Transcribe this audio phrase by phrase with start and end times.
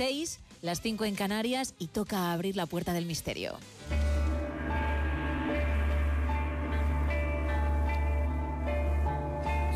[0.00, 3.58] 6, las 5 en Canarias y toca abrir la puerta del misterio.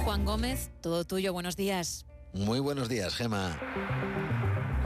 [0.02, 2.06] Juan Gómez, todo tuyo, buenos días.
[2.32, 3.60] Muy buenos días, Gema.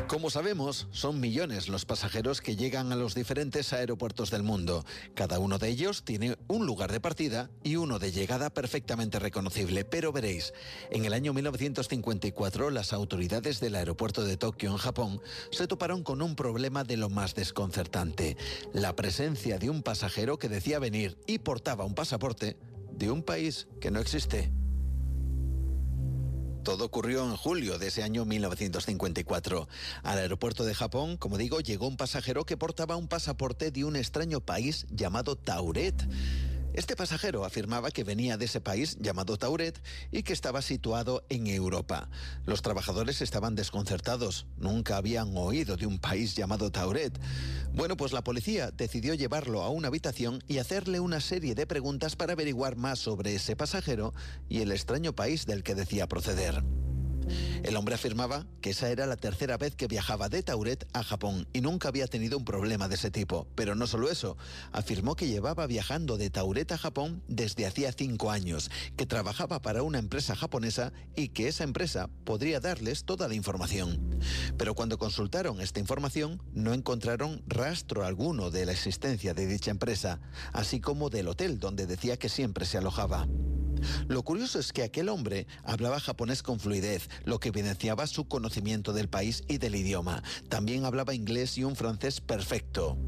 [0.08, 4.86] Como sabemos, son millones los pasajeros que llegan a los diferentes aeropuertos del mundo.
[5.14, 9.84] Cada uno de ellos tiene un lugar de partida y uno de llegada perfectamente reconocible.
[9.84, 10.54] Pero veréis,
[10.90, 16.22] en el año 1954 las autoridades del aeropuerto de Tokio, en Japón, se toparon con
[16.22, 18.38] un problema de lo más desconcertante.
[18.72, 22.56] La presencia de un pasajero que decía venir y portaba un pasaporte
[22.92, 24.50] de un país que no existe.
[26.68, 29.68] Todo ocurrió en julio de ese año 1954.
[30.02, 33.96] Al aeropuerto de Japón, como digo, llegó un pasajero que portaba un pasaporte de un
[33.96, 35.94] extraño país llamado Tauret.
[36.78, 39.82] Este pasajero afirmaba que venía de ese país llamado Tauret
[40.12, 42.08] y que estaba situado en Europa.
[42.46, 47.18] Los trabajadores estaban desconcertados, nunca habían oído de un país llamado Tauret.
[47.74, 52.14] Bueno, pues la policía decidió llevarlo a una habitación y hacerle una serie de preguntas
[52.14, 54.14] para averiguar más sobre ese pasajero
[54.48, 56.62] y el extraño país del que decía proceder.
[57.62, 61.46] El hombre afirmaba que esa era la tercera vez que viajaba de Tauret a Japón
[61.52, 63.46] y nunca había tenido un problema de ese tipo.
[63.54, 64.36] Pero no solo eso,
[64.72, 69.82] afirmó que llevaba viajando de Tauret a Japón desde hacía cinco años, que trabajaba para
[69.82, 74.20] una empresa japonesa y que esa empresa podría darles toda la información.
[74.56, 80.20] Pero cuando consultaron esta información, no encontraron rastro alguno de la existencia de dicha empresa,
[80.52, 83.26] así como del hotel donde decía que siempre se alojaba.
[84.06, 88.92] Lo curioso es que aquel hombre hablaba japonés con fluidez, lo que evidenciaba su conocimiento
[88.92, 90.22] del país y del idioma.
[90.48, 92.98] También hablaba inglés y un francés perfecto.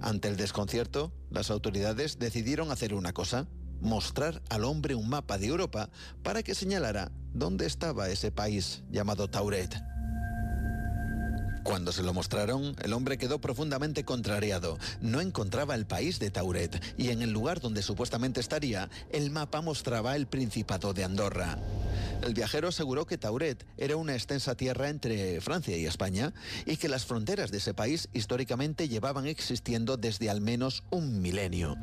[0.00, 3.46] Ante el desconcierto, las autoridades decidieron hacer una cosa,
[3.80, 5.90] mostrar al hombre un mapa de Europa
[6.22, 9.74] para que señalara dónde estaba ese país llamado Tauret.
[11.68, 14.78] Cuando se lo mostraron, el hombre quedó profundamente contrariado.
[15.02, 19.60] No encontraba el país de Tauret y en el lugar donde supuestamente estaría, el mapa
[19.60, 21.58] mostraba el Principado de Andorra.
[22.22, 26.32] El viajero aseguró que Tauret era una extensa tierra entre Francia y España
[26.64, 31.76] y que las fronteras de ese país históricamente llevaban existiendo desde al menos un milenio.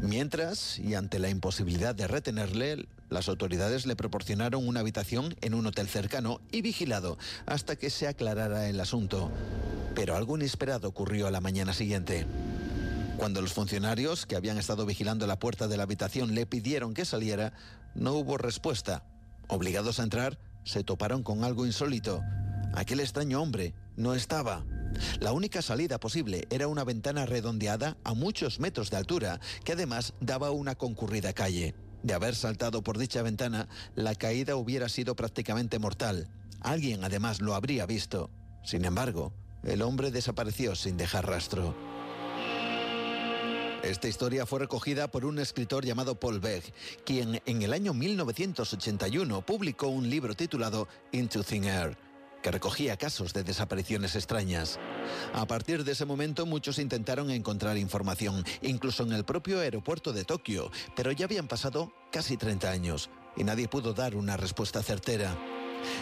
[0.00, 5.66] Mientras, y ante la imposibilidad de retenerle, las autoridades le proporcionaron una habitación en un
[5.66, 9.30] hotel cercano y vigilado hasta que se aclarara el asunto.
[9.94, 12.26] Pero algo inesperado ocurrió a la mañana siguiente.
[13.16, 17.04] Cuando los funcionarios que habían estado vigilando la puerta de la habitación le pidieron que
[17.04, 17.52] saliera,
[17.94, 19.04] no hubo respuesta.
[19.48, 22.22] Obligados a entrar, se toparon con algo insólito.
[22.74, 24.64] Aquel extraño hombre no estaba.
[25.20, 30.12] La única salida posible era una ventana redondeada a muchos metros de altura, que además
[30.20, 31.74] daba una concurrida calle.
[32.06, 36.28] De haber saltado por dicha ventana, la caída hubiera sido prácticamente mortal.
[36.60, 38.30] Alguien además lo habría visto.
[38.62, 39.32] Sin embargo,
[39.64, 41.74] el hombre desapareció sin dejar rastro.
[43.82, 46.72] Esta historia fue recogida por un escritor llamado Paul Beck,
[47.04, 52.05] quien en el año 1981 publicó un libro titulado Into Thin Air
[52.42, 54.78] que recogía casos de desapariciones extrañas.
[55.32, 60.24] A partir de ese momento muchos intentaron encontrar información, incluso en el propio aeropuerto de
[60.24, 65.36] Tokio, pero ya habían pasado casi 30 años y nadie pudo dar una respuesta certera.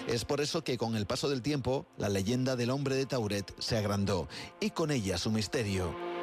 [0.06, 3.54] Es por eso que con el paso del tiempo, la leyenda del hombre de Tauret
[3.58, 4.28] se agrandó
[4.60, 6.13] y con ella su misterio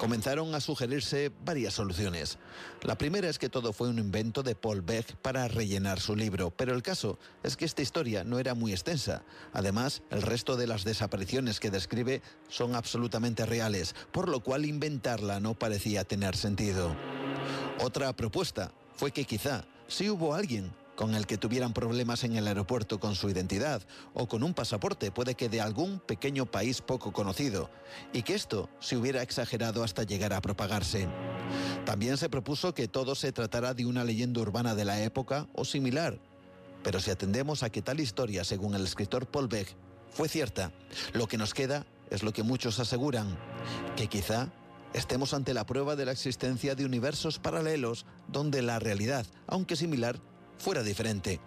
[0.00, 2.38] comenzaron a sugerirse varias soluciones.
[2.84, 6.50] La primera es que todo fue un invento de Paul Beck para rellenar su libro,
[6.50, 9.22] pero el caso es que esta historia no era muy extensa.
[9.52, 15.38] Además, el resto de las desapariciones que describe son absolutamente reales, por lo cual inventarla
[15.38, 16.96] no parecía tener sentido.
[17.82, 22.46] Otra propuesta fue que quizá si hubo alguien con el que tuvieran problemas en el
[22.46, 23.80] aeropuerto con su identidad
[24.12, 27.70] o con un pasaporte, puede que de algún pequeño país poco conocido,
[28.12, 31.08] y que esto se hubiera exagerado hasta llegar a propagarse.
[31.86, 35.64] También se propuso que todo se tratara de una leyenda urbana de la época o
[35.64, 36.18] similar,
[36.82, 39.74] pero si atendemos a que tal historia, según el escritor Paul Beck,
[40.10, 40.70] fue cierta,
[41.14, 43.38] lo que nos queda es lo que muchos aseguran,
[43.96, 44.52] que quizá
[44.92, 50.20] estemos ante la prueba de la existencia de universos paralelos donde la realidad, aunque similar,
[50.60, 51.40] fuera diferente.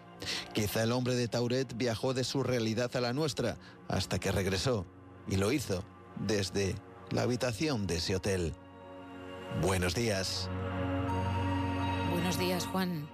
[0.54, 3.58] Quizá el hombre de Tauret viajó de su realidad a la nuestra
[3.88, 4.86] hasta que regresó
[5.28, 5.84] y lo hizo
[6.20, 6.76] desde
[7.12, 8.54] la habitación de ese hotel.
[9.62, 10.50] Buenos días.
[12.12, 13.08] Buenos días, Juan.